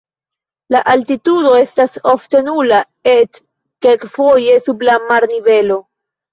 La 0.75 0.79
altitudo 0.93 1.51
estas 1.65 1.93
ofte 2.15 2.41
nula, 2.49 2.81
eĉ 3.13 3.43
kelkfoje 3.89 4.59
sub 4.67 4.85
la 4.93 4.99
marnivelo. 5.09 5.83